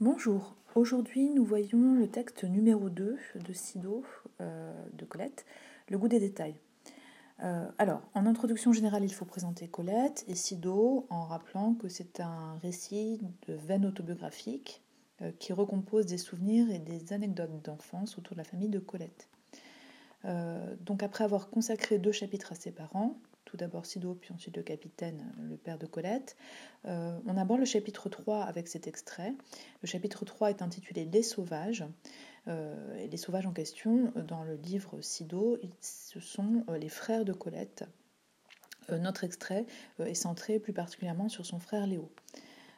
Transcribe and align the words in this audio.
Bonjour, 0.00 0.54
aujourd'hui 0.76 1.28
nous 1.28 1.44
voyons 1.44 1.94
le 1.94 2.06
texte 2.06 2.44
numéro 2.44 2.88
2 2.88 3.18
de 3.34 3.52
Sido 3.52 4.04
euh, 4.40 4.72
de 4.92 5.04
Colette, 5.04 5.44
Le 5.88 5.98
goût 5.98 6.06
des 6.06 6.20
détails. 6.20 6.54
Euh, 7.42 7.66
alors, 7.78 8.02
en 8.14 8.24
introduction 8.24 8.72
générale, 8.72 9.02
il 9.02 9.12
faut 9.12 9.24
présenter 9.24 9.66
Colette 9.66 10.24
et 10.28 10.36
Sido 10.36 11.04
en 11.10 11.24
rappelant 11.24 11.74
que 11.74 11.88
c'est 11.88 12.20
un 12.20 12.56
récit 12.62 13.18
de 13.48 13.54
veine 13.54 13.84
autobiographique 13.84 14.84
euh, 15.20 15.32
qui 15.40 15.52
recompose 15.52 16.06
des 16.06 16.18
souvenirs 16.18 16.70
et 16.70 16.78
des 16.78 17.12
anecdotes 17.12 17.60
d'enfance 17.64 18.18
autour 18.18 18.34
de 18.34 18.38
la 18.38 18.44
famille 18.44 18.68
de 18.68 18.78
Colette. 18.78 19.28
donc 20.80 21.02
après 21.02 21.24
avoir 21.24 21.50
consacré 21.50 21.98
deux 21.98 22.12
chapitres 22.12 22.52
à 22.52 22.54
ses 22.54 22.70
parents, 22.70 23.18
tout 23.48 23.56
d'abord 23.56 23.86
Sido, 23.86 24.14
puis 24.14 24.30
ensuite 24.34 24.58
le 24.58 24.62
capitaine, 24.62 25.32
le 25.40 25.56
père 25.56 25.78
de 25.78 25.86
Colette. 25.86 26.36
Euh, 26.84 27.18
on 27.26 27.34
aborde 27.38 27.60
le 27.60 27.64
chapitre 27.64 28.10
3 28.10 28.42
avec 28.42 28.68
cet 28.68 28.86
extrait. 28.86 29.32
Le 29.80 29.88
chapitre 29.88 30.26
3 30.26 30.50
est 30.50 30.60
intitulé 30.60 31.06
Les 31.06 31.22
sauvages. 31.22 31.86
Euh, 32.46 33.06
les 33.06 33.16
sauvages 33.16 33.46
en 33.46 33.52
question, 33.52 34.12
dans 34.16 34.44
le 34.44 34.56
livre 34.56 35.00
Sido, 35.00 35.58
ce 35.80 36.20
sont 36.20 36.62
euh, 36.68 36.76
les 36.76 36.90
frères 36.90 37.24
de 37.24 37.32
Colette. 37.32 37.84
notre 38.90 39.24
extrait 39.24 39.64
est 39.98 40.14
centré 40.14 40.58
plus 40.58 40.74
particulièrement 40.74 41.30
sur 41.30 41.46
son 41.46 41.58
frère 41.58 41.86
Léo. 41.86 42.12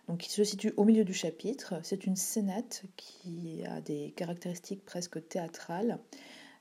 Donc, 0.06 0.26
il 0.26 0.30
se 0.30 0.44
situe 0.44 0.72
au 0.76 0.84
milieu 0.84 1.04
du 1.04 1.14
chapitre. 1.14 1.74
C'est 1.82 2.06
une 2.06 2.16
scénette 2.16 2.84
qui 2.96 3.64
a 3.64 3.80
des 3.80 4.12
caractéristiques 4.16 4.84
presque 4.84 5.28
théâtrales. 5.28 5.98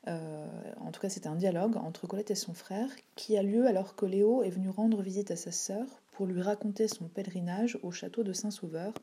Euh, 0.07 0.47
en 0.79 0.91
tout 0.91 1.01
cas, 1.01 1.09
c'est 1.09 1.27
un 1.27 1.35
dialogue 1.35 1.77
entre 1.77 2.07
Colette 2.07 2.31
et 2.31 2.35
son 2.35 2.53
frère 2.53 2.89
qui 3.15 3.37
a 3.37 3.43
lieu 3.43 3.67
alors 3.67 3.95
que 3.95 4.05
Léo 4.05 4.43
est 4.43 4.49
venu 4.49 4.69
rendre 4.69 5.01
visite 5.01 5.31
à 5.31 5.35
sa 5.35 5.51
sœur 5.51 5.85
pour 6.11 6.25
lui 6.25 6.41
raconter 6.41 6.87
son 6.87 7.07
pèlerinage 7.07 7.77
au 7.83 7.91
château 7.91 8.23
de 8.23 8.33
Saint-Sauveur, 8.33 8.93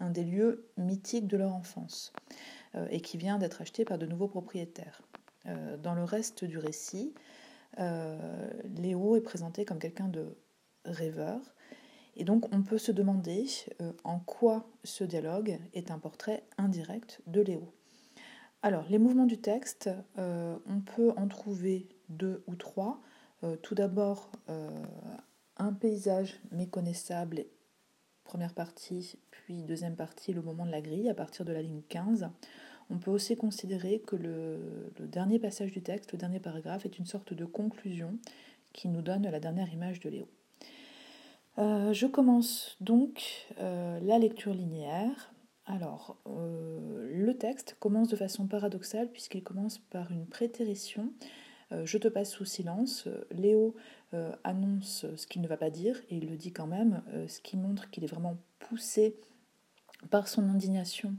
un 0.00 0.10
des 0.10 0.24
lieux 0.24 0.66
mythiques 0.76 1.26
de 1.26 1.36
leur 1.36 1.54
enfance, 1.54 2.12
euh, 2.74 2.86
et 2.90 3.00
qui 3.00 3.18
vient 3.18 3.38
d'être 3.38 3.60
acheté 3.60 3.84
par 3.84 3.98
de 3.98 4.06
nouveaux 4.06 4.28
propriétaires. 4.28 5.02
Euh, 5.46 5.76
dans 5.76 5.94
le 5.94 6.04
reste 6.04 6.44
du 6.44 6.58
récit, 6.58 7.14
Léo 8.76 9.14
est 9.14 9.20
présenté 9.20 9.64
comme 9.64 9.78
quelqu'un 9.78 10.08
de 10.08 10.36
rêveur, 10.84 11.40
et 12.16 12.24
donc 12.24 12.52
on 12.52 12.62
peut 12.62 12.78
se 12.78 12.90
demander 12.90 13.46
en 14.02 14.18
quoi 14.18 14.68
ce 14.82 15.04
dialogue 15.04 15.60
est 15.74 15.92
un 15.92 15.98
portrait 16.00 16.42
indirect 16.56 17.20
de 17.28 17.40
Léo. 17.40 17.72
Alors, 18.62 18.84
les 18.90 18.98
mouvements 18.98 19.26
du 19.26 19.38
texte, 19.38 19.88
euh, 20.18 20.56
on 20.68 20.80
peut 20.80 21.12
en 21.16 21.28
trouver 21.28 21.86
deux 22.08 22.42
ou 22.48 22.56
trois. 22.56 23.00
Euh, 23.44 23.54
tout 23.62 23.76
d'abord, 23.76 24.32
euh, 24.48 24.68
un 25.58 25.72
paysage 25.72 26.40
méconnaissable, 26.50 27.44
première 28.24 28.54
partie, 28.54 29.16
puis 29.30 29.62
deuxième 29.62 29.94
partie, 29.94 30.32
le 30.32 30.42
moment 30.42 30.66
de 30.66 30.72
la 30.72 30.80
grille, 30.80 31.08
à 31.08 31.14
partir 31.14 31.44
de 31.44 31.52
la 31.52 31.62
ligne 31.62 31.82
15. 31.88 32.30
On 32.90 32.98
peut 32.98 33.12
aussi 33.12 33.36
considérer 33.36 34.00
que 34.00 34.16
le, 34.16 34.90
le 34.98 35.06
dernier 35.06 35.38
passage 35.38 35.70
du 35.70 35.82
texte, 35.82 36.10
le 36.10 36.18
dernier 36.18 36.40
paragraphe, 36.40 36.84
est 36.84 36.98
une 36.98 37.06
sorte 37.06 37.34
de 37.34 37.44
conclusion 37.44 38.18
qui 38.72 38.88
nous 38.88 39.02
donne 39.02 39.22
la 39.22 39.38
dernière 39.38 39.72
image 39.72 40.00
de 40.00 40.10
Léo. 40.10 40.28
je 41.56 42.06
commence 42.06 42.76
donc 42.80 43.46
la 43.58 44.18
lecture 44.18 44.54
linéaire 44.54 45.32
alors, 45.68 46.16
euh, 46.26 47.08
le 47.12 47.36
texte 47.36 47.76
commence 47.78 48.08
de 48.08 48.16
façon 48.16 48.46
paradoxale 48.46 49.10
puisqu'il 49.10 49.42
commence 49.42 49.78
par 49.78 50.10
une 50.10 50.24
prétérition. 50.24 51.12
Euh, 51.72 51.84
je 51.84 51.98
te 51.98 52.08
passe 52.08 52.30
sous 52.30 52.46
silence. 52.46 53.06
Léo 53.30 53.76
euh, 54.14 54.32
annonce 54.44 55.04
ce 55.14 55.26
qu'il 55.26 55.42
ne 55.42 55.46
va 55.46 55.58
pas 55.58 55.68
dire 55.68 56.00
et 56.08 56.16
il 56.16 56.30
le 56.30 56.36
dit 56.36 56.52
quand 56.52 56.66
même, 56.66 57.02
ce 57.28 57.40
qui 57.42 57.58
montre 57.58 57.90
qu'il 57.90 58.02
est 58.02 58.08
vraiment 58.08 58.38
poussé 58.58 59.20
par 60.10 60.26
son 60.26 60.48
indignation 60.48 61.14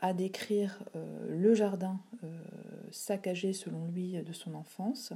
à 0.00 0.12
décrire 0.12 0.82
le 1.28 1.54
jardin 1.54 2.00
saccagé 2.90 3.52
selon 3.52 3.86
lui 3.86 4.20
de 4.20 4.32
son 4.32 4.54
enfance. 4.54 5.12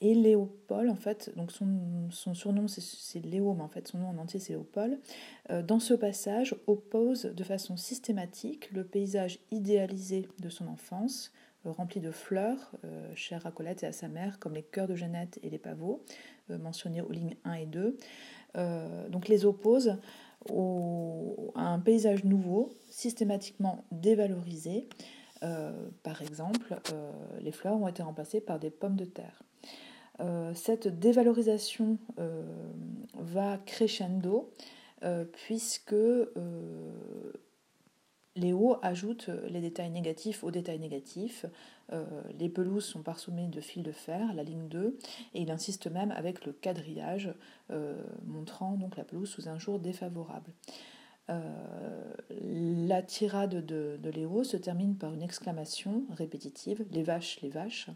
Et 0.00 0.14
Léopold, 0.14 0.88
en 0.90 0.94
fait, 0.94 1.32
donc 1.36 1.50
son, 1.50 2.08
surnom 2.34 2.68
c'est 2.68 3.24
Léo, 3.24 3.52
mais 3.54 3.62
en 3.62 3.68
fait 3.68 3.88
son 3.88 3.98
nom 3.98 4.08
en 4.08 4.18
entier 4.18 4.38
c'est 4.38 4.52
Léopold, 4.52 4.98
euh, 5.50 5.62
dans 5.62 5.80
ce 5.80 5.92
passage 5.94 6.54
oppose 6.68 7.22
de 7.22 7.44
façon 7.44 7.76
systématique 7.76 8.70
le 8.70 8.84
paysage 8.84 9.40
idéalisé 9.50 10.28
de 10.38 10.48
son 10.48 10.68
enfance, 10.68 11.32
euh, 11.66 11.72
rempli 11.72 12.00
de 12.00 12.12
fleurs, 12.12 12.70
euh, 12.84 13.12
chères 13.16 13.44
à 13.44 13.50
Colette 13.50 13.82
et 13.82 13.86
à 13.86 13.92
sa 13.92 14.06
mère, 14.06 14.38
comme 14.38 14.54
les 14.54 14.62
cœurs 14.62 14.86
de 14.86 14.94
Jeannette 14.94 15.40
et 15.42 15.50
les 15.50 15.58
pavots, 15.58 16.04
mentionnés 16.48 17.02
aux 17.02 17.10
lignes 17.10 17.36
1 17.44 17.54
et 17.54 17.66
2. 17.66 17.98
donc 19.10 19.28
les 19.28 19.44
oppose 19.44 19.98
à 20.48 21.60
un 21.60 21.78
paysage 21.78 22.24
nouveau, 22.24 22.70
systématiquement 22.88 23.84
dévalorisé. 23.92 24.88
Par 26.02 26.22
exemple, 26.22 26.80
les 27.40 27.52
fleurs 27.52 27.80
ont 27.80 27.88
été 27.88 28.02
remplacées 28.02 28.40
par 28.40 28.58
des 28.58 28.70
pommes 28.70 28.96
de 28.96 29.04
terre. 29.04 29.42
Euh, 30.20 30.52
cette 30.54 30.88
dévalorisation 30.88 31.98
euh, 32.18 32.42
va 33.14 33.58
crescendo 33.58 34.52
euh, 35.04 35.24
puisque 35.24 35.94
Léo 38.34 38.76
ajoute 38.82 39.30
les 39.48 39.60
détails 39.60 39.90
négatifs 39.90 40.42
aux 40.44 40.50
détails 40.50 40.78
négatifs. 40.78 41.46
les 42.38 42.48
pelouses 42.48 42.84
sont 42.84 43.02
parsemées 43.02 43.48
de 43.48 43.60
fils 43.60 43.82
de 43.82 43.92
fer, 43.92 44.32
la 44.34 44.44
ligne 44.44 44.68
2, 44.68 44.98
et 45.34 45.40
il 45.40 45.50
insiste 45.50 45.88
même 45.88 46.12
avec 46.12 46.44
le 46.44 46.52
quadrillage, 46.52 47.34
montrant 48.26 48.74
donc 48.74 48.96
la 48.96 49.04
pelouse 49.04 49.28
sous 49.28 49.48
un 49.48 49.58
jour 49.58 49.80
défavorable. 49.80 50.52
Euh, 51.30 52.14
la 52.30 53.02
tirade 53.02 53.64
de, 53.66 54.10
Léo 54.10 54.44
se 54.44 54.56
termine 54.56 54.96
par 54.96 55.12
une 55.12 55.22
exclamation 55.22 56.04
répétitive, 56.16 56.84
les 56.90 57.02
vaches, 57.02 57.40
les 57.42 57.50
vaches, 57.50 57.90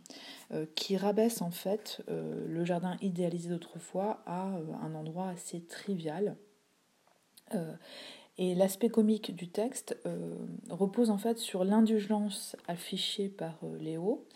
euh, 0.53 0.66
qui 0.75 0.97
rabaisse 0.97 1.41
en 1.41 1.50
fait 1.50 2.03
euh, 2.10 2.47
le 2.47 2.65
jardin 2.65 2.97
idéalisé 3.00 3.48
d'autrefois 3.48 4.22
à 4.26 4.50
un 4.82 4.94
endroit 4.94 5.28
assez 5.28 5.62
trivial. 5.62 6.37
et 8.38 8.54
l'aspect 8.54 8.88
comique 8.88 9.34
du 9.34 9.49
texte 9.49 9.97
repose 10.70 11.10
en 11.10 11.19
fait 11.19 11.38
sur 11.38 11.64
l'indulgence 11.64 12.56
affichée 12.66 13.28
par 13.28 13.59
Léo 13.78 14.26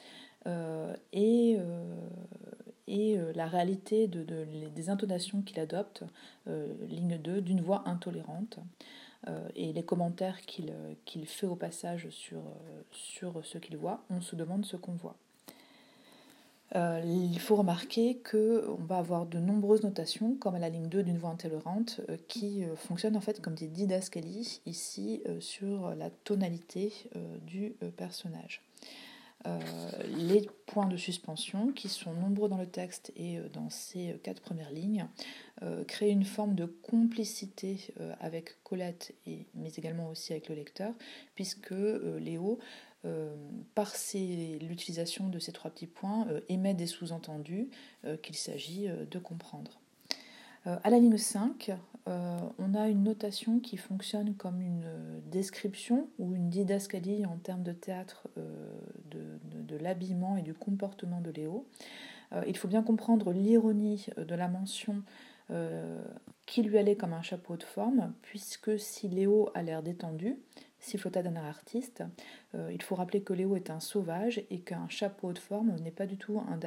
et 1.13 1.59
et 2.89 3.19
euh, 3.19 3.33
la 3.35 3.47
réalité 3.47 4.07
de, 4.07 4.25
des 4.75 4.91
intonations 4.91 5.43
qu'il 5.43 5.61
adopte, 5.61 6.05
euh, 6.49 6.73
ligne 6.89 7.19
2, 7.19 7.41
d'une 7.41 7.61
voix 7.61 7.83
intolérante, 7.87 8.59
euh, 9.29 9.49
et 9.57 9.73
les 9.73 9.83
commentaires 9.83 10.41
qu'il 10.43 11.27
fait 11.27 11.47
au 11.47 11.57
passage 11.57 12.09
sur, 12.11 12.43
ce 12.93 13.59
qu'il 13.59 13.77
voit, 13.77 14.05
on 14.11 14.21
se 14.21 14.37
demande 14.37 14.65
ce 14.65 14.77
qu'on 14.77 14.93
voit. 14.93 15.17
il 16.75 17.39
faut 17.41 17.57
remarquer 17.57 18.19
qu'on 18.19 18.75
va 18.85 18.99
avoir 18.99 19.27
de 19.27 19.39
nombreuses 19.39 19.83
notations, 19.83 20.35
comme 20.35 20.55
à 20.55 20.59
la 20.59 20.69
ligne 20.69 20.89
2 20.89 21.03
d'une 21.03 21.19
voix 21.19 21.31
intolérante, 21.31 22.01
qui 22.29 22.65
fonctionnent 22.77 23.17
en 23.17 23.21
fait 23.21 23.41
comme 23.41 23.55
des 23.55 23.69
didascalies 23.69 24.61
ici 24.67 25.23
sur 25.41 25.95
la 25.95 26.11
tonalité 26.11 26.93
du 27.47 27.75
personnage. 27.97 28.63
Euh, 29.47 29.59
les 30.09 30.49
points 30.67 30.89
de 30.89 30.97
suspension, 30.97 31.73
qui 31.73 31.89
sont 31.89 32.13
nombreux 32.13 32.49
dans 32.49 32.57
le 32.57 32.67
texte 32.67 33.13
et 33.17 33.39
euh, 33.39 33.49
dans 33.49 33.71
ces 33.71 34.11
euh, 34.11 34.19
quatre 34.23 34.43
premières 34.43 34.71
lignes, 34.71 35.07
créent 35.89 36.11
une 36.11 36.27
forme 36.27 36.55
de 36.55 36.67
complicité 36.67 37.79
avec 38.21 38.63
Colette, 38.63 39.15
et, 39.25 39.47
mais 39.55 39.71
également 39.71 40.11
aussi 40.11 40.35
avec 40.35 40.51
le 40.51 40.55
lecteur, 40.55 40.93
puisque 41.35 41.71
Léo, 41.71 42.59
par 43.75 43.95
l'utilisation 44.61 45.31
de 45.31 45.39
ces 45.39 45.53
trois 45.53 45.71
petits 45.71 45.87
points, 45.87 46.27
émet 46.51 46.75
des 46.75 46.87
sous-entendus 46.87 47.71
qu'il 48.23 48.37
s'agit 48.37 48.87
de 49.11 49.19
comprendre. 49.19 49.81
Euh, 50.67 50.77
à 50.83 50.91
la 50.91 50.99
ligne 50.99 51.17
5, 51.17 51.73
euh, 52.09 52.39
on 52.59 52.75
a 52.75 52.89
une 52.89 53.05
notation 53.05 53.61
qui 53.61 53.77
fonctionne 53.77 54.35
comme 54.35 54.61
une 54.61 54.85
euh, 54.85 55.21
description 55.31 56.09
ou 56.19 56.35
une 56.35 56.51
didascalie 56.51 57.27
en 57.27 57.37
termes 57.37 57.63
de 57.63 57.73
théâtre 57.73 58.29
de, 59.11 59.77
l'habillement 59.79 60.37
et 60.37 60.43
du 60.43 60.55
comportement 60.55 61.21
de 61.21 61.31
Léo. 61.31 61.67
il 62.47 62.57
faut 62.57 62.67
bien 62.67 62.83
comprendre 62.83 63.33
l'ironie 63.33 64.07
de 64.17 64.35
la 64.35 64.49
mention 64.49 65.03
qui 66.47 66.63
lui 66.63 66.79
allait 66.79 66.97
comme 66.97 67.13
un 67.13 67.21
chapeau 67.21 67.57
de 67.57 67.63
forme, 67.63 68.15
puisque 68.23 68.79
si 68.81 69.09
Léo 69.09 69.51
a 69.55 69.63
l'air 69.63 69.83
détendu, 69.83 70.39
sifflota 70.81 71.23
d'un 71.23 71.37
artiste. 71.37 72.03
Euh, 72.55 72.71
il 72.73 72.83
faut 72.83 72.95
rappeler 72.95 73.23
que 73.23 73.33
Léo 73.33 73.57
est 73.57 73.71
un 73.71 73.81
sauvage 73.81 74.43
et 74.51 74.61
qu'un 74.61 74.89
chapeau 74.89 75.33
de 75.33 75.39
forme 75.39 75.77
n'est 75.81 75.91
pas 75.91 76.07
du 76.07 76.17
tout 76.17 76.39
un, 76.39 76.59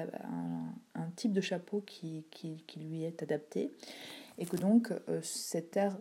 un, 0.95 1.09
type 1.15 1.33
de 1.33 1.41
chapeau 1.41 1.81
qui, 1.81 2.25
qui, 2.31 2.63
lui 2.77 3.03
est 3.03 3.23
adapté. 3.23 3.71
Et 4.38 4.45
que 4.45 4.57
donc 4.57 4.91
euh, 5.09 5.19
cet 5.21 5.77
air, 5.77 5.97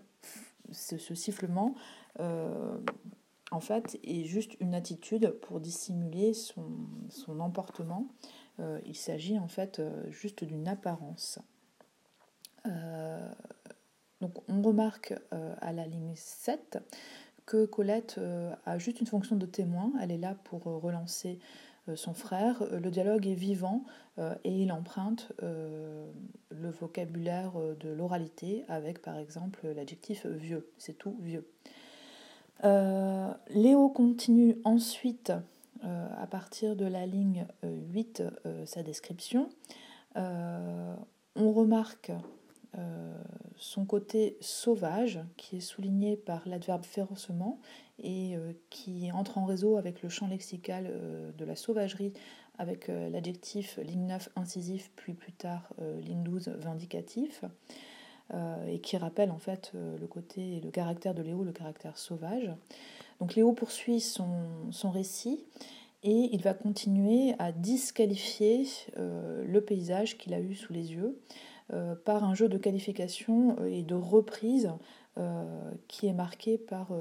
ce, 0.72 0.96
sifflement, 1.14 1.74
euh, 2.20 2.78
en 3.50 3.60
fait, 3.60 3.98
est 4.04 4.24
juste 4.24 4.56
une 4.60 4.74
attitude 4.74 5.30
pour 5.42 5.60
dissimuler 5.60 6.34
son, 6.34 6.70
son 7.08 7.40
emportement. 7.40 8.06
il 8.84 8.96
s'agit 8.96 9.38
en 9.38 9.48
fait 9.48 9.80
juste 10.10 10.44
d'une 10.44 10.68
apparence. 10.68 11.38
Donc 14.20 14.42
on 14.48 14.60
remarque 14.60 15.14
à 15.30 15.72
la 15.72 15.86
ligne 15.86 16.12
7 16.14 16.78
que 17.48 17.64
Colette 17.64 18.20
a 18.66 18.78
juste 18.78 19.00
une 19.00 19.06
fonction 19.06 19.34
de 19.34 19.46
témoin, 19.46 19.90
elle 20.02 20.12
est 20.12 20.18
là 20.18 20.36
pour 20.44 20.64
relancer 20.64 21.38
son 21.94 22.12
frère. 22.12 22.62
Le 22.70 22.90
dialogue 22.90 23.26
est 23.26 23.32
vivant 23.32 23.84
et 24.44 24.52
il 24.52 24.70
emprunte 24.70 25.32
le 25.40 26.70
vocabulaire 26.70 27.52
de 27.80 27.88
l'oralité 27.88 28.66
avec 28.68 29.00
par 29.00 29.16
exemple 29.16 29.66
l'adjectif 29.74 30.26
vieux, 30.26 30.70
c'est 30.76 30.98
tout 30.98 31.16
vieux. 31.22 31.48
Léo 32.62 33.88
continue 33.88 34.58
ensuite 34.64 35.32
à 35.82 36.26
partir 36.26 36.76
de 36.76 36.84
la 36.84 37.06
ligne 37.06 37.46
8 37.62 38.24
sa 38.66 38.82
description. 38.82 39.48
on 40.14 41.52
remarque 41.52 42.12
son 43.58 43.84
côté 43.84 44.36
sauvage, 44.40 45.20
qui 45.36 45.56
est 45.56 45.60
souligné 45.60 46.16
par 46.16 46.48
l'adverbe 46.48 46.84
férocement 46.84 47.58
et 48.00 48.36
euh, 48.36 48.52
qui 48.70 49.10
entre 49.12 49.38
en 49.38 49.44
réseau 49.44 49.76
avec 49.76 50.02
le 50.02 50.08
champ 50.08 50.28
lexical 50.28 50.86
euh, 50.88 51.32
de 51.32 51.44
la 51.44 51.56
sauvagerie, 51.56 52.12
avec 52.58 52.88
euh, 52.88 53.10
l'adjectif 53.10 53.78
ligne 53.78 54.06
9 54.06 54.30
incisif, 54.36 54.90
puis 54.96 55.14
plus 55.14 55.32
tard 55.32 55.72
ligne 56.00 56.22
12 56.22 56.48
vindicatif, 56.58 57.44
et 58.66 58.80
qui 58.80 58.98
rappelle 58.98 59.30
en 59.30 59.38
fait 59.38 59.72
le 59.72 60.06
côté, 60.06 60.60
le 60.62 60.70
caractère 60.70 61.14
de 61.14 61.22
Léo, 61.22 61.44
le 61.44 61.52
caractère 61.52 61.96
sauvage. 61.96 62.50
Donc 63.20 63.34
Léo 63.36 63.52
poursuit 63.52 64.00
son, 64.00 64.70
son 64.70 64.90
récit 64.90 65.46
et 66.02 66.28
il 66.30 66.42
va 66.42 66.52
continuer 66.52 67.34
à 67.38 67.52
disqualifier 67.52 68.66
le 68.98 69.60
paysage 69.60 70.18
qu'il 70.18 70.34
a 70.34 70.40
eu 70.40 70.54
sous 70.54 70.74
les 70.74 70.92
yeux 70.92 71.18
par 72.04 72.24
un 72.24 72.34
jeu 72.34 72.48
de 72.48 72.56
qualification 72.56 73.56
euh, 73.60 73.66
et 73.66 73.82
de 73.82 73.94
reprise 73.94 74.70
euh, 75.18 75.70
qui 75.88 76.06
est 76.06 76.12
marqué 76.12 76.58
par, 76.58 76.92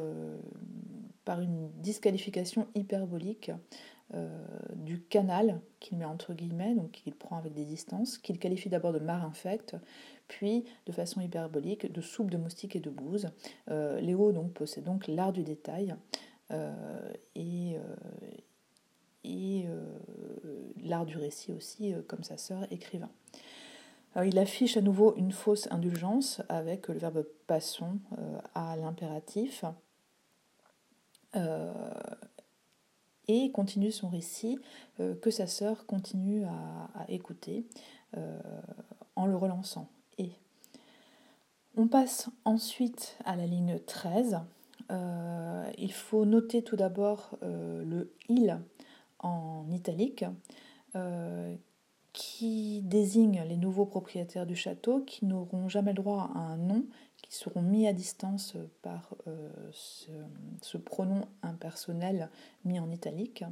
par 1.23 1.41
une 1.41 1.69
disqualification 1.75 2.67
hyperbolique 2.75 3.51
du 4.73 5.01
canal 5.01 5.59
qu'il 5.81 5.97
met 5.97 6.05
entre 6.05 6.33
guillemets, 6.33 6.73
donc 6.73 6.91
qu'il 6.91 7.13
prend 7.13 7.37
avec 7.37 7.53
des 7.53 7.65
distances, 7.65 8.17
qu'il 8.17 8.39
qualifie 8.39 8.69
d'abord 8.69 8.93
de 8.93 8.99
mar 8.99 9.25
infect, 9.25 9.75
puis 10.29 10.63
de 10.85 10.93
façon 10.93 11.19
hyperbolique 11.19 11.91
de 11.91 11.99
soupe 11.99 12.31
de 12.31 12.37
moustiques 12.37 12.77
et 12.77 12.79
de 12.79 12.89
bouse. 12.89 13.29
Léo 13.67 14.31
donc, 14.31 14.53
possède 14.53 14.85
donc 14.85 15.07
l'art 15.07 15.33
du 15.33 15.43
détail 15.43 15.93
et, 17.35 17.75
et 19.25 19.65
l'art 20.81 21.05
du 21.05 21.17
récit 21.17 21.51
aussi, 21.51 21.93
comme 22.07 22.23
sa 22.23 22.37
sœur 22.37 22.65
écrivain 22.71 23.09
il 24.25 24.39
affiche 24.39 24.77
à 24.77 24.81
nouveau 24.81 25.15
une 25.15 25.31
fausse 25.31 25.67
indulgence 25.71 26.41
avec 26.49 26.87
le 26.87 26.95
verbe 26.95 27.25
passons 27.45 27.99
euh, 28.17 28.39
à 28.55 28.75
l'impératif 28.75 29.63
euh, 31.35 31.71
et 33.27 33.51
continue 33.51 33.91
son 33.91 34.09
récit 34.09 34.57
euh, 34.99 35.15
que 35.15 35.29
sa 35.29 35.45
sœur 35.45 35.85
continue 35.85 36.45
à, 36.45 37.05
écouter 37.09 37.65
en 39.15 39.25
le 39.25 39.35
relançant. 39.35 39.89
On 41.79 41.87
passe 41.87 42.29
ensuite 42.43 43.17
à 43.23 43.35
la 43.35 43.45
ligne 43.45 43.79
13. 43.85 44.39
il 45.77 45.93
faut 45.93 46.25
noter 46.25 46.63
tout 46.63 46.75
d'abord 46.75 47.37
le 47.43 48.11
il 48.29 48.59
en 49.19 49.69
italique 49.71 50.25
qui 52.37 52.83
désigne 52.83 53.41
les 53.49 53.57
nouveaux 53.57 53.87
propriétaires 53.87 54.45
du 54.45 54.55
château 54.55 54.99
qui 54.99 55.25
n'auront 55.25 55.69
jamais 55.69 55.89
le 55.89 55.95
droit 55.95 56.29
à 56.35 56.37
un 56.37 56.57
nom, 56.57 56.85
qui 57.23 57.33
seront 57.33 57.63
mis 57.63 57.87
à 57.87 57.93
distance 57.93 58.55
par 58.83 59.15
euh, 59.25 59.49
ce, 59.71 60.77
pronom 60.77 61.21
impersonnel 61.41 62.29
mis 62.63 62.79
en 62.79 62.91
italique. 62.91 63.43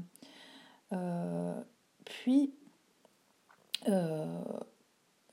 Euh, 0.94 1.60
puis, 2.04 2.54
euh, 3.90 4.44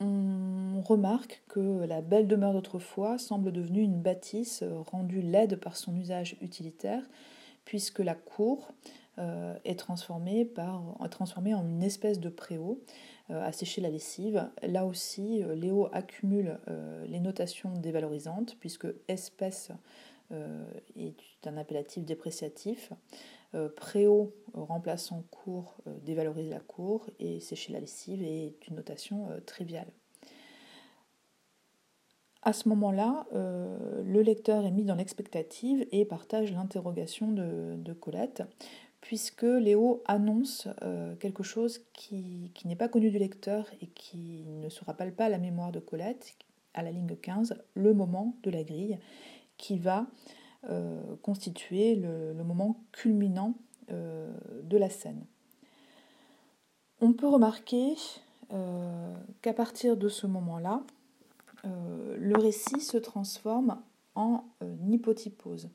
on 0.00 0.80
remarque 0.80 1.42
que 1.48 1.84
la 1.84 2.00
belle 2.00 2.28
demeure 2.28 2.54
d'autrefois 2.54 3.18
semble 3.18 3.52
devenue 3.52 3.82
une 3.82 4.00
bâtisse 4.00 4.64
rendue 4.90 5.20
laide 5.20 5.56
par 5.56 5.76
son 5.76 5.94
usage 5.94 6.38
utilitaire, 6.40 7.02
puisque 7.66 7.98
la 7.98 8.14
cour 8.14 8.72
est 9.64 9.78
transformée, 9.78 10.46
par, 10.46 10.82
en 10.98 11.68
une 11.68 11.82
espèce 11.82 12.18
de 12.18 12.30
préau 12.30 12.80
euh, 12.80 13.21
à 13.40 13.52
sécher 13.52 13.80
la 13.80 13.90
lessive. 13.90 14.50
Là 14.62 14.84
aussi, 14.84 15.42
euh, 15.42 15.54
Léo 15.54 15.88
accumule 15.92 16.58
euh, 16.68 17.06
les 17.06 17.20
notations 17.20 17.72
dévalorisantes, 17.76 18.56
puisque 18.60 18.86
espèce 19.08 19.70
est 20.96 21.46
un 21.46 21.58
appellatif 21.58 22.06
dépréciatif. 22.06 22.90
Préau 23.76 24.32
remplaçant 24.54 25.24
cours 25.30 25.76
dévalorise 26.00 26.48
la 26.48 26.60
cour 26.60 27.10
et 27.18 27.38
sécher 27.38 27.74
la 27.74 27.80
lessive 27.80 28.22
est 28.22 28.66
une 28.66 28.76
notation 28.76 29.28
triviale. 29.44 29.88
À 32.40 32.54
ce 32.54 32.66
moment-là, 32.70 33.26
le 33.32 34.22
lecteur 34.22 34.64
est 34.64 34.70
mis 34.70 34.84
dans 34.84 34.94
l'expectative 34.94 35.86
et 35.92 36.06
partage 36.06 36.50
l'interrogation 36.50 37.30
de, 37.30 37.92
Colette, 37.92 38.42
puisque 39.02 39.42
Léo 39.42 40.02
annonce 40.06 40.68
euh, 40.82 41.14
quelque 41.16 41.42
chose 41.42 41.80
qui, 41.92 42.50
n'est 42.64 42.76
pas 42.76 42.88
connu 42.88 43.10
du 43.10 43.18
lecteur 43.18 43.66
et 43.82 43.88
qui 43.88 44.44
ne 44.46 44.68
se 44.70 44.82
rappelle 44.84 45.12
pas 45.12 45.26
à 45.26 45.28
la 45.28 45.38
mémoire 45.38 45.72
de 45.72 45.80
Colette, 45.80 46.34
à 46.72 46.82
la 46.82 46.92
ligne 46.92 47.16
15, 47.16 47.62
le 47.74 47.92
moment 47.92 48.36
de 48.44 48.50
la 48.50 48.62
grille, 48.62 48.98
qui 49.58 49.78
va 49.78 50.06
euh, 50.70 51.02
constituer 51.20 51.96
le, 51.96 52.32
moment 52.44 52.80
culminant 52.92 53.54
euh, 53.90 54.32
de 54.62 54.78
la 54.78 54.88
scène. 54.88 55.26
On 57.00 57.12
peut 57.12 57.28
remarquer 57.28 57.96
qu'à 59.40 59.54
partir 59.54 59.96
de 59.96 60.08
ce 60.10 60.26
moment-là, 60.26 60.82
le 61.64 62.36
récit 62.36 62.82
se 62.82 62.98
transforme 62.98 63.80
en 64.14 64.44
hypotypose. 64.86 65.70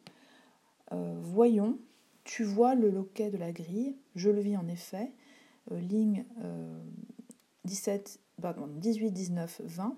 voyons 0.91 1.79
tu 2.27 2.43
vois 2.43 2.75
le 2.75 2.89
loquet 2.89 3.31
de 3.31 3.37
la 3.37 3.53
grille, 3.53 3.95
je 4.15 4.29
le 4.29 4.41
vis 4.41 4.57
en 4.57 4.67
effet, 4.67 5.13
euh, 5.71 5.79
ligne 5.79 6.25
17, 7.63 8.19
18, 8.37 9.11
19, 9.11 9.61
20. 9.63 9.97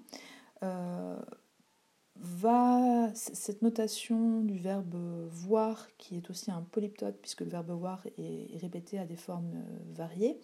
va, 2.15 3.09
cette 3.15 3.61
notation 3.63 4.41
du 4.41 4.57
verbe 4.59 4.95
voir, 5.31 5.87
qui 5.97 6.17
est 6.17 6.29
aussi 6.29 6.51
un 6.51 6.61
polyptote, 6.61 7.17
puisque 7.19 7.41
le 7.41 7.49
verbe 7.49 7.71
voir 7.71 8.05
est, 8.17 8.57
répété 8.57 8.99
à 8.99 9.05
des 9.05 9.15
formes 9.15 9.55
euh, 9.55 9.93
variées, 9.93 10.39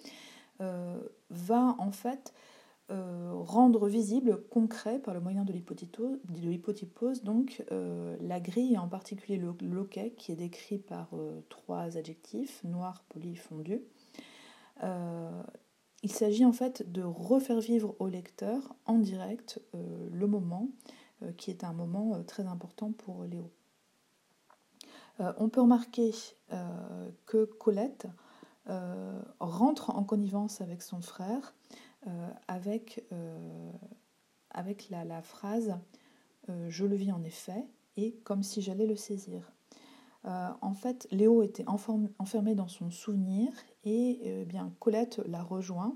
euh, 0.62 1.00
va 1.30 1.76
en 1.78 1.92
fait 1.92 2.34
euh, 2.92 3.32
rendre 3.34 3.88
visible, 3.88 4.44
concret, 4.52 5.00
par 5.00 5.16
le 5.16 5.20
moyen 5.20 5.44
de 5.44 5.52
l'hypotypose, 5.52 7.24
donc 7.24 7.66
euh, 7.72 8.16
la 8.22 8.40
grille, 8.40 8.78
en 8.78 8.88
particulier 8.88 9.38
le 9.38 9.56
loquet, 9.62 10.14
qui 10.16 10.32
est 10.32 10.36
décrit 10.36 10.78
par 10.78 11.10
euh, 11.14 11.42
trois 11.50 11.98
adjectifs, 11.98 12.64
noir, 12.64 13.04
poli, 13.10 13.36
fondu. 13.36 13.82
il 16.04 16.12
s'agit 16.12 16.46
en 16.46 16.52
fait 16.52 16.92
de 16.92 17.02
refaire 17.02 17.60
vivre 17.60 17.96
au 17.98 18.08
lecteur 18.08 18.76
en 18.86 19.00
direct 19.00 19.60
le 19.74 20.28
moment, 20.28 20.70
qui 21.38 21.50
est 21.50 21.64
un 21.64 21.74
moment 21.74 22.24
très 22.24 22.46
important 22.46 22.92
pour 22.92 23.24
Léo. 23.24 23.50
on 25.18 25.50
peut 25.50 25.62
remarquer 25.62 26.12
que 27.26 27.46
Colette 27.46 28.06
rentre 29.40 29.90
en 29.90 30.04
connivence 30.04 30.62
avec 30.62 30.84
son 30.84 31.02
frère 31.02 31.56
avec, 32.48 33.06
euh, 33.12 33.72
avec 34.52 34.90
la, 34.90 35.22
phrase 35.22 35.78
euh, 36.50 36.68
Je 36.70 36.86
le 36.86 36.96
vis 36.96 37.12
en 37.12 37.24
effet 37.24 37.66
et 37.98 38.14
comme 38.24 38.44
si 38.44 38.62
j'allais 38.62 38.88
le 38.88 38.96
saisir. 38.96 39.52
en 40.26 40.74
fait, 40.74 41.08
Léo 41.12 41.44
était 41.44 41.66
enfermé 41.68 42.56
dans 42.56 42.68
son 42.68 42.92
souvenir 42.92 43.52
et 43.84 44.20
eh 44.24 44.46
bien 44.46 44.74
Colette 44.80 45.22
l'a 45.28 45.44
rejoint 45.44 45.96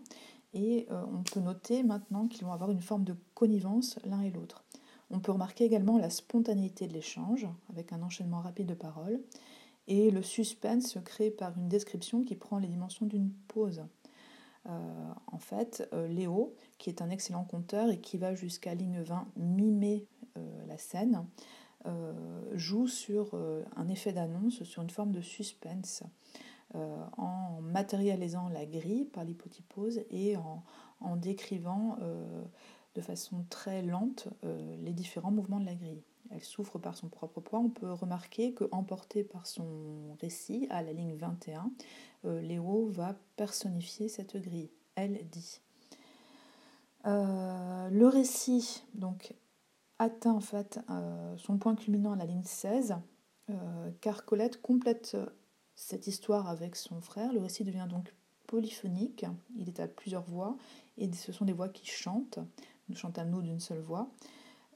et 0.53 0.87
on 0.89 1.23
peut 1.23 1.41
noter 1.41 1.83
maintenant 1.83 2.27
qu'ils 2.27 2.45
vont 2.45 2.53
avoir 2.53 2.71
une 2.71 2.81
forme 2.81 3.03
de 3.03 3.15
connivence 3.33 3.99
l'un 4.05 4.21
et 4.21 4.31
l'autre. 4.31 4.63
On 5.11 5.19
peut 5.19 5.31
remarquer 5.31 5.65
également 5.65 5.97
la 5.97 6.09
spontanéité 6.09 6.87
de 6.87 6.93
l'échange 6.93 7.47
avec 7.69 7.91
un 7.91 8.01
enchaînement 8.01 8.41
rapide 8.41 8.67
de 8.67 8.75
paroles 8.75 9.19
et 9.87 10.11
le 10.11 10.21
suspense 10.21 10.97
créé 11.03 11.31
par 11.31 11.57
une 11.57 11.67
description 11.67 12.23
qui 12.23 12.35
prend 12.35 12.59
les 12.59 12.67
dimensions 12.67 13.07
d'une 13.07 13.31
pause. 13.47 13.83
Euh, 14.69 15.13
en 15.27 15.39
fait, 15.39 15.87
euh, 15.93 16.07
Léo, 16.07 16.55
qui 16.77 16.89
est 16.89 17.01
un 17.01 17.09
excellent 17.09 17.43
conteur 17.43 17.89
et 17.89 17.99
qui 17.99 18.17
va 18.17 18.35
jusqu'à 18.35 18.75
ligne 18.75 19.01
20 19.01 19.27
mimer 19.37 20.05
euh, 20.37 20.65
la 20.67 20.77
scène, 20.77 21.25
joue 22.51 22.87
sur 22.87 23.35
un 23.77 23.87
effet 23.87 24.11
d'annonce, 24.11 24.63
sur 24.63 24.83
une 24.83 24.89
forme 24.89 25.13
de 25.13 25.21
suspense, 25.21 26.03
en 26.75 27.61
matérialisant 27.61 28.49
la 28.49 28.65
grille 28.65 29.05
par 29.05 29.23
l'hypotypose 29.23 30.01
et 30.11 30.35
en, 30.35 31.15
décrivant 31.15 31.97
de 32.95 33.01
façon 33.01 33.45
très 33.49 33.81
lente 33.81 34.27
les 34.43 34.91
différents 34.91 35.31
mouvements 35.31 35.61
de 35.61 35.65
la 35.65 35.75
grille. 35.75 36.03
Elle 36.31 36.43
souffre 36.43 36.77
par 36.77 36.95
son 36.95 37.09
propre 37.09 37.41
poids, 37.41 37.59
on 37.59 37.69
peut 37.69 37.91
remarquer 37.91 38.53
que, 38.53 38.65
emporté 38.71 39.23
par 39.23 39.47
son 39.47 40.13
récit, 40.21 40.67
à 40.69 40.81
la 40.81 40.93
ligne 40.93 41.15
21, 41.15 41.71
Léo 42.41 42.87
va 42.87 43.15
personnifier 43.35 44.09
cette 44.09 44.37
grille. 44.37 44.69
Elle 44.95 45.27
dit. 45.29 45.61
le 47.05 48.05
récit 48.07 48.83
donc, 48.93 49.33
atteint 49.97 50.33
en 50.33 50.41
fait 50.41 50.79
son 51.37 51.57
point 51.57 51.75
culminant 51.75 52.13
à 52.13 52.15
la 52.15 52.25
ligne 52.25 52.43
16, 52.43 52.95
car 54.01 54.25
Colette 54.25 54.61
complète 54.61 55.17
cette 55.75 56.07
histoire 56.07 56.47
avec 56.47 56.75
son 56.75 57.01
frère. 57.01 57.33
Le 57.33 57.39
récit 57.39 57.63
devient 57.63 57.87
donc 57.89 58.13
polyphonique, 58.47 59.25
il 59.55 59.69
est 59.69 59.79
à 59.79 59.87
plusieurs 59.87 60.23
voix, 60.23 60.57
et 60.97 61.11
ce 61.13 61.31
sont 61.31 61.45
des 61.45 61.53
voix 61.53 61.69
qui 61.69 61.85
chantent, 61.85 62.39
nous 62.89 62.95
chantons-nous 62.95 63.41
d'une 63.41 63.59
seule 63.59 63.81
voix. 63.81 64.09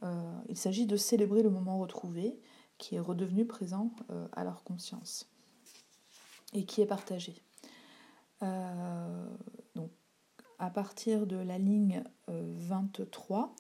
Euh, 0.04 0.42
il 0.50 0.58
s'agit 0.58 0.86
de 0.86 0.98
célébrer 0.98 1.44
le 1.44 1.50
moment 1.50 1.80
retrouvé 1.80 2.40
qui 2.78 2.96
est 2.96 3.00
redevenu 3.00 3.46
présent 3.46 3.92
euh, 4.10 4.28
à 4.34 4.44
leur 4.44 4.64
conscience 4.64 5.30
et 6.54 6.66
qui 6.66 6.82
est 6.82 6.86
partagé. 6.86 7.42
Euh, 8.42 9.26
à 10.60 10.70
partir 10.70 11.26
de 11.26 11.36
la 11.36 11.58
ligne 11.58 12.04
23, 12.28 13.54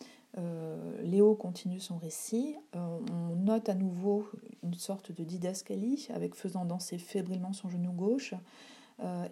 Léo 1.01 1.35
continue 1.35 1.79
son 1.79 1.97
récit. 1.97 2.55
on 2.73 3.35
note 3.35 3.67
à 3.67 3.75
nouveau 3.75 4.29
une 4.61 4.75
sorte 4.75 5.11
de 5.11 5.23
didascalie 5.23 6.07
avec 6.13 6.35
faisant 6.35 6.65
danser 6.65 6.97
fébrilement 6.97 7.51
son 7.51 7.69
genou 7.69 7.91
gauche 7.91 8.35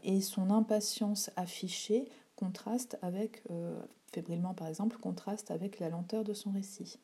et 0.03 0.19
son 0.21 0.49
impatience 0.49 1.31
affichée 1.37 2.09
contraste 2.35 2.97
avec, 3.01 3.41
fébrilement 4.11 4.53
par 4.53 4.67
exemple, 4.67 4.97
contraste 4.97 5.51
avec 5.51 5.79
la 5.79 5.89
lenteur 5.89 6.23
de 6.23 6.33
son 6.33 6.51
récit, 6.51 6.99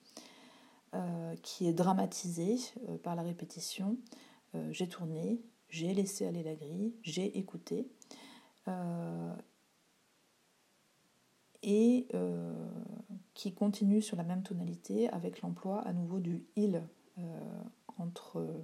euh, 0.94 1.36
qui 1.42 1.68
est 1.68 1.74
dramatisé 1.74 2.58
euh, 2.88 2.98
par 2.98 3.16
la 3.16 3.24
répétition. 3.24 3.98
j'ai 4.72 4.88
tourné, 4.88 5.40
j'ai 5.70 5.94
laissé 5.94 6.26
aller 6.26 6.42
la 6.42 6.56
grille, 6.56 6.96
j'ai 7.04 7.38
écouté. 7.38 7.88
et 11.64 12.08
qui 13.34 13.54
continue 13.54 14.02
sur 14.02 14.18
la 14.18 14.24
même 14.24 14.42
tonalité 14.42 15.10
avec 15.10 15.42
l'emploi 15.42 15.82
à 15.82 15.94
nouveau 15.94 16.20
du 16.20 16.44
il 16.56 16.82
entre, 17.98 18.64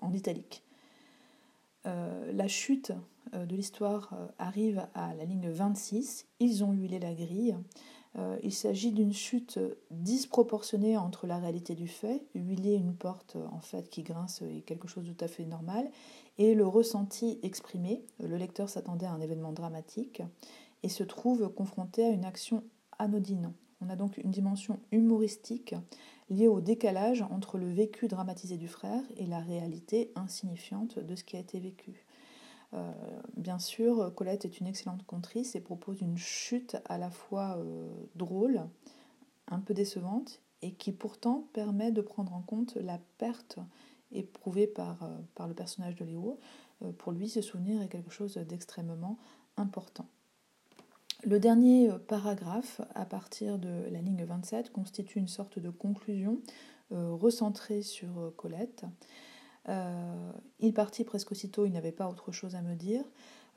en 0.00 0.12
italique. 0.12 0.64
La 1.84 2.48
chute 2.48 2.92
euh, 3.34 3.46
de 3.46 3.56
l'histoire 3.56 4.10
euh, 4.12 4.26
arrive 4.38 4.86
à 4.94 5.14
la 5.14 5.24
ligne 5.24 5.48
26. 5.48 6.26
Ils 6.40 6.64
ont 6.64 6.72
huilé 6.72 6.98
la 6.98 7.14
grille. 7.14 7.56
Euh, 8.16 8.38
il 8.42 8.52
s'agit 8.52 8.92
d'une 8.92 9.12
chute 9.12 9.58
disproportionnée 9.90 10.96
entre 10.96 11.26
la 11.26 11.38
réalité 11.38 11.74
du 11.74 11.88
fait, 11.88 12.24
huiler 12.34 12.74
une 12.74 12.94
porte 12.94 13.36
en 13.50 13.60
fait 13.60 13.90
qui 13.90 14.02
grince 14.02 14.42
est 14.42 14.60
quelque 14.60 14.86
chose 14.86 15.04
de 15.04 15.12
tout 15.12 15.24
à 15.24 15.28
fait 15.28 15.44
normal, 15.44 15.90
et 16.38 16.54
le 16.54 16.66
ressenti 16.66 17.40
exprimé. 17.42 18.04
Le 18.20 18.36
lecteur 18.36 18.68
s'attendait 18.68 19.06
à 19.06 19.12
un 19.12 19.20
événement 19.20 19.52
dramatique 19.52 20.22
et 20.84 20.88
se 20.88 21.02
trouve 21.02 21.48
confronté 21.48 22.04
à 22.04 22.10
une 22.10 22.24
action 22.24 22.62
anodine. 22.98 23.52
On 23.80 23.90
a 23.90 23.96
donc 23.96 24.18
une 24.18 24.30
dimension 24.30 24.78
humoristique 24.92 25.74
liée 26.30 26.48
au 26.48 26.60
décalage 26.60 27.22
entre 27.22 27.58
le 27.58 27.68
vécu 27.68 28.08
dramatisé 28.08 28.56
du 28.56 28.68
frère 28.68 29.02
et 29.16 29.26
la 29.26 29.40
réalité 29.40 30.10
insignifiante 30.14 30.98
de 30.98 31.14
ce 31.14 31.24
qui 31.24 31.36
a 31.36 31.40
été 31.40 31.60
vécu. 31.60 32.06
Euh, 32.74 32.92
bien 33.36 33.58
sûr, 33.58 34.12
Colette 34.14 34.44
est 34.44 34.58
une 34.58 34.66
excellente 34.66 35.06
contrice 35.06 35.54
et 35.54 35.60
propose 35.60 36.00
une 36.00 36.16
chute 36.16 36.76
à 36.86 36.98
la 36.98 37.10
fois 37.10 37.56
euh, 37.58 37.88
drôle, 38.16 38.62
un 39.48 39.60
peu 39.60 39.74
décevante, 39.74 40.40
et 40.62 40.72
qui 40.72 40.92
pourtant 40.92 41.46
permet 41.52 41.92
de 41.92 42.00
prendre 42.00 42.32
en 42.32 42.40
compte 42.40 42.76
la 42.76 42.98
perte 43.18 43.58
éprouvée 44.12 44.66
par, 44.66 45.02
euh, 45.02 45.18
par 45.34 45.46
le 45.46 45.54
personnage 45.54 45.96
de 45.96 46.04
Léo. 46.04 46.38
pour 46.98 47.12
lui, 47.12 47.28
ce 47.28 47.42
souvenir 47.42 47.80
est 47.82 47.88
quelque 47.88 48.10
chose 48.10 48.36
d'extrêmement 48.36 49.18
important. 49.56 50.06
Le 51.26 51.38
dernier 51.38 51.90
paragraphe, 52.06 52.80
à 52.94 53.06
partir 53.06 53.58
de 53.58 53.88
la 53.90 54.00
ligne 54.00 54.24
27, 54.24 54.70
constitue 54.70 55.18
une 55.18 55.28
sorte 55.28 55.58
de 55.58 55.70
conclusion 55.70 56.40
recentrée 56.90 57.82
sur 57.82 58.32
Colette. 58.36 58.84
Euh, 59.68 60.32
il 60.60 60.74
partit 60.74 61.04
presque 61.04 61.32
aussitôt, 61.32 61.64
il 61.66 61.72
n'avait 61.72 61.92
pas 61.92 62.08
autre 62.08 62.32
chose 62.32 62.54
à 62.54 62.62
me 62.62 62.74
dire. 62.74 63.04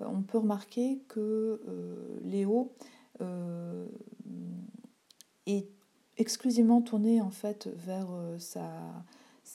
Euh, 0.02 0.06
on 0.08 0.22
peut 0.22 0.38
remarquer 0.38 1.02
que 1.08 1.62
euh, 1.68 2.20
Léo 2.24 2.74
est 5.48 5.68
exclusivement 6.18 6.82
tourné 6.82 7.20
en 7.20 7.32
fait 7.32 7.68
vers 7.76 8.10
sa, 8.38 8.70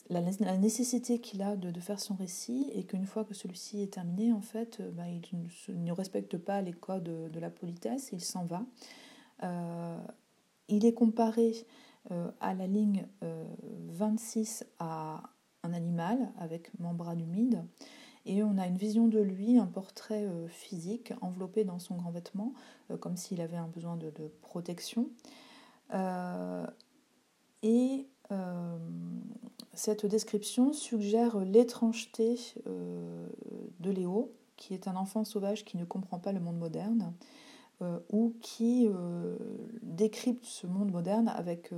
la, 0.09 0.21
nécessité 0.57 1.19
qu'il 1.19 1.41
a 1.41 1.55
de, 1.55 1.79
faire 1.79 1.99
son 1.99 2.15
récit 2.15 2.69
et 2.73 2.83
qu'une 2.83 3.05
fois 3.05 3.23
que 3.23 3.33
celui-ci 3.33 3.81
est 3.81 3.93
terminé, 3.93 4.31
en 4.31 4.41
fait, 4.41 4.81
bah, 4.93 5.03
il, 5.07 5.83
ne, 5.83 5.91
respecte 5.91 6.37
pas 6.37 6.61
les 6.61 6.73
codes 6.73 7.31
de, 7.31 7.39
la 7.39 7.49
politesse, 7.49 8.09
il 8.11 8.21
s'en 8.21 8.45
va. 8.45 8.65
il 10.67 10.85
est 10.85 10.93
comparé 10.93 11.65
à 12.41 12.53
la 12.53 12.67
ligne 12.67 13.07
26 13.89 14.65
à 14.79 15.23
un 15.63 15.73
animal 15.73 16.31
avec 16.37 16.69
membrane 16.79 17.21
humide. 17.21 17.63
Et 18.25 18.43
on 18.43 18.57
a 18.57 18.67
une 18.67 18.77
vision 18.77 19.07
de 19.07 19.19
lui, 19.19 19.57
un 19.57 19.65
portrait 19.65 20.23
euh, 20.23 20.47
physique 20.47 21.13
enveloppé 21.21 21.65
dans 21.65 21.79
son 21.79 21.95
grand 21.95 22.11
vêtement, 22.11 22.53
euh, 22.89 22.97
comme 22.97 23.17
s'il 23.17 23.41
avait 23.41 23.57
un 23.57 23.67
besoin 23.67 23.97
de, 23.97 24.11
protection. 24.41 25.09
Euh, 28.31 28.77
et 29.73 29.77
cette 29.77 30.05
description 30.05 30.73
suggère 30.73 31.39
l'étrangeté 31.39 32.37
de 32.65 33.89
Léo, 33.89 34.31
qui 34.55 34.73
est 34.73 34.87
un 34.87 34.95
enfant 34.95 35.23
sauvage 35.23 35.65
qui 35.65 35.77
ne 35.77 35.85
comprend 35.85 36.19
pas 36.19 36.31
le 36.31 36.39
monde 36.39 36.57
moderne, 36.57 37.13
ou 38.11 38.33
qui 38.39 38.87
décrypte 39.81 40.45
ce 40.45 40.67
monde 40.67 40.91
moderne 40.91 41.27
avec 41.27 41.73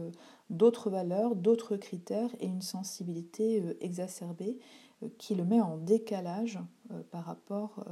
d'autres 0.50 0.90
valeurs, 0.90 1.36
d'autres 1.36 1.78
critères 1.78 2.30
et 2.40 2.48
une 2.48 2.62
sensibilité 2.62 3.62
euh, 3.62 3.74
exacerbée 3.82 4.60
euh, 5.04 5.08
qui 5.18 5.36
le 5.36 5.46
met 5.46 5.62
en 5.62 5.78
décalage 5.78 6.60
euh, 6.92 7.02
par 7.12 7.26
rapport, 7.26 7.86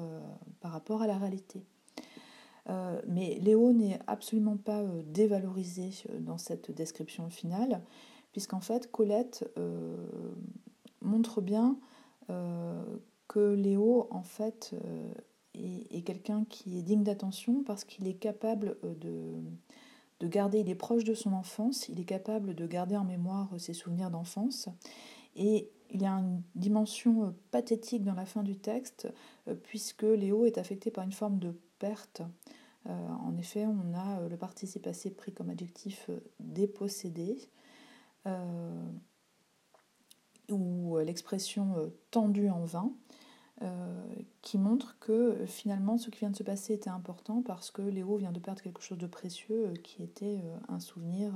par 0.60 0.72
rapport 0.72 1.02
à 1.02 1.08
la 1.08 1.18
réalité. 1.18 1.64
mais 3.08 3.40
Léo 3.42 3.74
n'est 3.74 4.00
absolument 4.08 4.58
pas 4.58 4.84
dévalorisé 5.08 5.90
dans 6.20 6.38
cette 6.38 6.72
description 6.72 7.30
finale, 7.30 7.82
puisqu'en 8.34 8.60
fait 8.60 8.92
Colette 8.92 9.50
montre 11.02 11.40
bien 11.42 11.78
que 12.28 13.54
Léo 13.54 14.08
en 14.12 14.24
fait 14.24 14.76
est, 15.54 15.96
est 15.96 16.02
quelqu'un 16.02 16.46
qui 16.50 16.78
est 16.78 16.82
digne 16.82 17.04
d'attention 17.04 17.64
parce 17.64 17.86
qu'il 17.86 18.08
est 18.08 18.16
capable 18.16 18.78
de 19.00 19.40
de 20.24 20.28
garder, 20.30 20.60
il 20.60 20.70
est 20.70 20.76
proche 20.76 21.04
de 21.04 21.14
son 21.14 21.34
enfance, 21.34 21.90
il 21.90 22.00
est 22.00 22.06
capable 22.06 22.56
de 22.56 22.66
garder 22.66 22.96
en 22.96 23.04
mémoire 23.04 23.50
ses 23.58 23.74
souvenirs 23.74 24.10
d'enfance. 24.10 24.70
Et 25.36 25.70
il 25.92 26.02
y 26.02 26.06
a 26.06 26.12
une 26.12 26.42
dimension 26.56 27.26
euh, 27.26 27.30
pathétique 27.52 28.04
dans 28.04 28.14
la 28.14 28.26
fin 28.26 28.42
du 28.42 28.56
texte, 28.56 29.08
euh, 29.48 29.56
puisque 29.56 30.04
Léo 30.04 30.46
est 30.46 30.58
affecté 30.58 30.92
par 30.92 31.04
une 31.04 31.12
forme 31.12 31.40
de 31.40 31.54
perte. 31.78 32.22
Euh, 32.88 33.08
en 33.08 33.38
effet, 33.38 33.66
on 33.66 33.94
a 33.94 34.28
le 34.28 34.38
participe 34.38 34.84
passé 34.84 35.12
pris 35.12 35.34
comme 35.34 35.50
adjectif 35.50 36.10
dépossédé, 36.40 37.38
ou 40.50 40.98
l'expression 41.00 41.92
tendue 42.12 42.50
en 42.50 42.66
vain. 42.66 42.94
Euh, 43.62 44.06
qui 44.42 44.58
montre 44.58 44.98
que 45.00 45.12
euh, 45.12 45.46
finalement 45.46 46.00
ce 46.00 46.10
qui 46.10 46.20
vient 46.20 46.32
de 46.32 46.36
se 46.36 46.44
passer 46.44 46.74
était 46.74 46.90
important 46.90 47.44
parce 47.44 47.70
que 47.70 47.84
Léo 47.84 48.18
vient 48.18 48.32
de 48.32 48.40
perdre 48.40 48.62
quelque 48.62 48.82
chose 48.82 48.98
de 48.98 49.06
précieux 49.06 49.68
euh, 49.68 49.74
qui 49.76 50.02
était 50.02 50.44
un 50.68 50.80
souvenir, 50.80 51.32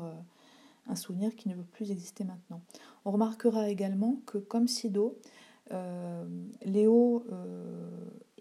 un 0.88 0.96
souvenir 0.96 1.36
qui 1.36 1.48
ne 1.48 1.54
peut 1.54 1.64
plus 1.64 1.92
exister 1.92 2.24
maintenant. 2.24 2.62
On 3.06 3.12
remarquera 3.12 3.70
également 3.70 4.18
que 4.26 4.40
comme 4.40 4.68
Sido, 4.68 5.20
Léo 6.64 7.24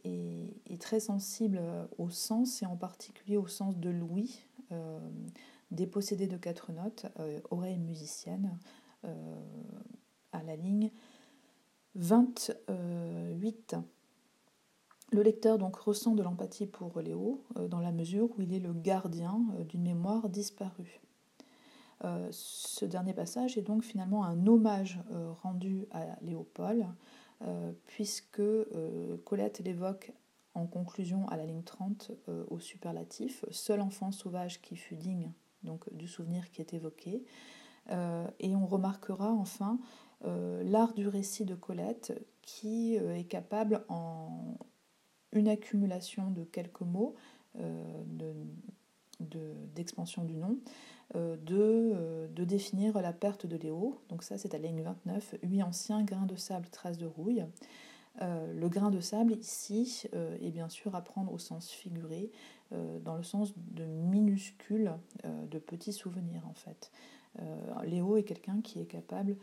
est, 0.05 0.81
très 0.81 1.00
sensible 1.00 1.61
au 1.99 2.11
sens 2.11 2.62
et 2.62 2.67
en 2.67 2.76
particulier 2.76 3.37
au 3.37 3.47
sens 3.47 3.76
de 3.79 3.88
Louis, 3.88 4.45
dépossédé 5.70 6.26
de 6.26 6.37
quatre 6.37 6.73
notes, 6.73 7.06
oreille 7.50 7.78
musicienne, 7.78 8.58
à 10.32 10.42
la 10.42 10.56
ligne 10.56 10.90
28. 11.94 13.76
Le 15.12 15.23
lecteur 15.23 15.58
donc 15.58 15.76
ressent 15.76 16.14
de 16.14 16.23
l'empathie 16.23 16.66
pour 16.66 17.00
Léo 17.00 17.44
euh, 17.56 17.68
dans 17.68 17.80
la 17.80 17.92
mesure 17.92 18.28
où 18.37 18.42
il 18.42 18.52
est 18.52 18.58
le 18.58 18.73
gardien 18.73 19.40
euh, 19.54 19.64
d'une 19.64 19.82
mémoire 19.82 20.28
disparue. 20.28 21.00
Euh, 22.04 22.28
ce 22.32 22.85
dernier 22.85 23.14
passage 23.14 23.56
est 23.56 23.62
donc 23.62 23.85
finalement 23.85 24.25
un 24.25 24.46
hommage 24.46 25.00
rendu 25.42 25.87
à 25.92 26.04
Léopold, 26.23 26.87
puisque 27.85 28.42
Colette 29.25 29.61
l'évoque 29.61 30.12
en 30.54 30.66
conclusion 30.66 31.28
à 31.28 31.37
la 31.37 31.44
ligne 31.44 31.62
30 31.62 32.12
au 32.49 32.58
superlatif, 32.58 33.44
seul 33.50 33.82
enfant 33.82 34.11
sauvage 34.11 34.62
qui 34.62 34.75
fut 34.75 34.96
digne 34.96 35.32
donc, 35.66 35.92
du 35.92 36.08
souvenir 36.08 36.50
qui 36.50 36.61
est 36.62 36.73
évoqué. 36.73 37.25
et 37.90 38.56
on 38.56 38.66
remarquera 38.66 39.32
enfin 39.32 39.78
l'art 40.25 40.94
du 40.94 41.06
récit 41.08 41.44
de 41.44 41.54
Colette 41.54 42.12
qui 42.42 42.94
est 42.94 43.28
capable 43.28 43.85
en 43.88 44.56
une 45.32 45.49
accumulation 45.49 46.30
de 46.30 46.44
quelques 46.44 46.80
mots 46.80 47.14
d'expansion 49.75 50.25
du 50.25 50.37
nom, 50.37 50.58
de, 51.14 52.28
de, 52.35 52.44
définir 52.44 53.00
la 53.00 53.12
perte 53.12 53.46
de 53.46 53.56
Léo. 53.56 54.00
Donc 54.08 54.23
ça 54.23 54.38
c'est 54.38 54.54
à 54.54 54.58
la 54.58 54.68
ligne 54.68 54.82
29, 54.82 55.37
8 55.42 55.62
anciens 55.62 56.02
grains 56.02 56.26
de 56.26 56.37
sable, 56.37 56.68
traces 56.70 56.99
de 56.99 57.06
rouille. 57.06 57.44
Euh, 58.23 58.52
le 58.54 58.68
grain 58.68 58.90
de 58.90 59.00
sable 59.00 59.35
ici 59.35 60.04
euh, 60.14 60.37
est 60.40 60.50
bien 60.50 60.68
sûr 60.68 60.94
à 60.94 61.02
prendre 61.02 61.32
au 61.32 61.38
sens 61.38 61.70
figuré, 61.70 62.30
euh, 62.73 62.99
dans 63.00 63.16
le 63.16 63.23
sens 63.23 63.52
de 63.56 63.85
minuscules, 63.85 64.92
de 65.25 65.58
petits 65.58 65.92
souvenirs 65.92 66.46
en 66.49 66.54
fait. 66.54 66.90
Léo 67.85 68.16
est 68.16 68.23
quelqu'un 68.23 68.62
qui 68.62 68.80
est 68.80 68.87
capable 68.87 69.37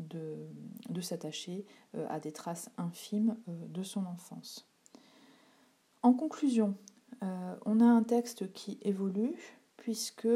de 0.00 1.00
s'attacher 1.00 1.64
à 2.08 2.18
des 2.18 2.32
traces 2.32 2.68
infimes 2.78 3.36
de 3.46 3.84
son 3.84 4.06
enfance. 4.06 4.66
En 6.02 6.14
conclusion, 6.14 6.74
on 7.22 7.78
a 7.78 7.84
un 7.84 8.02
texte 8.02 8.52
qui 8.52 8.78
évolue, 8.82 9.36
puisque 9.76 10.26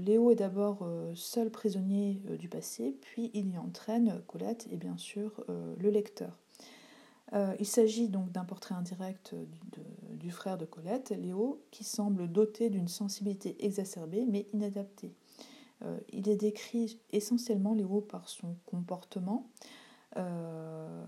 Léo 0.00 0.32
est 0.32 0.36
d'abord 0.36 0.86
seul 1.14 1.48
prisonnier 1.48 2.20
du 2.38 2.50
passé, 2.50 2.98
puis 3.00 3.30
il 3.32 3.50
y 3.50 3.56
entraîne 3.56 4.20
Colette 4.26 4.68
et 4.70 4.76
bien 4.76 4.98
sûr 4.98 5.42
le 5.48 5.88
lecteur. 5.88 6.36
Euh, 7.32 7.54
il 7.60 7.66
s'agit 7.66 8.08
donc 8.08 8.32
d'un 8.32 8.44
portrait 8.44 8.74
indirect 8.74 9.34
du, 10.12 10.30
frère 10.30 10.58
de 10.58 10.64
Colette, 10.64 11.10
Léo, 11.10 11.62
qui 11.70 11.84
semble 11.84 12.30
doté 12.30 12.70
d'une 12.70 12.88
sensibilité 12.88 13.64
exacerbée 13.64 14.26
mais 14.26 14.46
inadaptée. 14.52 15.14
Euh, 15.82 15.98
il 16.12 16.28
est 16.28 16.36
décrit 16.36 17.00
essentiellement 17.12 17.74
Léo 17.74 18.00
par 18.00 18.28
son 18.28 18.56
comportement, 18.66 19.48
euh, 20.16 21.04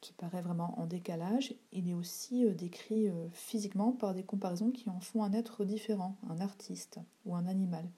qui 0.00 0.12
paraît 0.12 0.42
vraiment 0.42 0.78
en 0.78 0.86
décalage. 0.86 1.54
Il 1.72 1.88
est 1.88 1.94
aussi 1.94 2.50
décrit 2.50 3.08
physiquement 3.32 3.92
par 3.92 4.14
des 4.14 4.24
comparaisons 4.24 4.70
qui 4.70 4.90
en 4.90 5.00
font 5.00 5.22
un 5.22 5.32
être 5.32 5.64
différent, 5.64 6.16
un 6.28 6.40
artiste 6.40 6.98
ou 7.24 7.34
un 7.34 7.46
animal. 7.46 7.88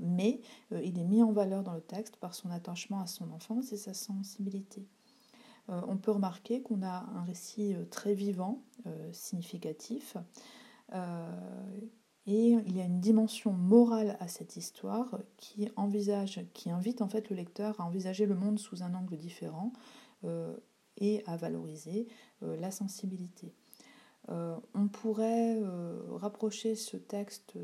mais 0.00 0.40
il 0.70 0.98
est 0.98 1.04
mis 1.04 1.22
en 1.22 1.32
valeur 1.32 1.62
dans 1.62 1.74
le 1.74 1.82
texte 1.82 2.16
par 2.16 2.34
son 2.34 2.50
attachement 2.50 3.00
à 3.00 3.06
son 3.06 3.30
enfance 3.30 3.72
et 3.72 3.76
sa 3.76 3.92
sensibilité. 3.92 4.86
Euh, 5.68 5.80
on 5.88 5.96
peut 5.96 6.10
remarquer 6.10 6.62
qu'on 6.62 6.82
a 6.82 7.06
un 7.14 7.22
récit 7.22 7.74
euh, 7.74 7.84
très 7.84 8.14
vivant, 8.14 8.62
euh, 8.86 9.12
significatif, 9.12 10.16
et 12.28 12.50
il 12.50 12.76
y 12.76 12.80
a 12.80 12.84
une 12.84 13.00
dimension 13.00 13.52
morale 13.52 14.16
à 14.20 14.28
cette 14.28 14.56
histoire 14.56 15.18
qui 15.36 15.68
envisage, 15.74 16.40
qui 16.54 16.70
invite 16.70 17.02
en 17.02 17.08
fait 17.08 17.28
le 17.28 17.34
lecteur 17.34 17.80
à 17.80 17.84
envisager 17.84 18.24
le 18.24 18.36
monde 18.36 18.60
sous 18.60 18.84
un 18.84 18.94
angle 18.94 19.16
différent 19.16 19.72
et 20.96 21.24
à 21.26 21.36
valoriser 21.36 22.06
la 22.40 22.70
sensibilité. 22.70 23.52
Euh, 24.28 24.56
on 24.74 24.88
pourrait 24.88 25.56
euh, 25.56 26.00
rapprocher 26.12 26.74
ce 26.74 26.96
texte 26.96 27.56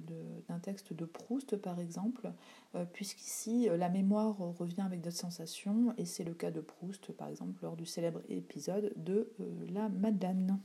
d'un 0.48 0.58
texte 0.60 0.92
de 0.92 1.04
Proust, 1.04 1.56
par 1.56 1.80
exemple, 1.80 2.32
euh, 2.74 2.84
puisqu'ici, 2.84 3.68
la 3.76 3.88
mémoire 3.88 4.36
revient 4.38 4.82
avec 4.82 5.00
d'autres 5.00 5.16
sensations, 5.16 5.94
et 5.98 6.04
c'est 6.04 6.24
le 6.24 6.34
cas 6.34 6.50
de 6.50 6.60
Proust, 6.60 7.12
par 7.12 7.28
exemple, 7.28 7.62
lors 7.62 7.76
du 7.76 7.86
célèbre 7.86 8.20
épisode 8.28 8.92
de 8.96 9.32
La 9.72 9.88
Madeleine. 9.88 10.58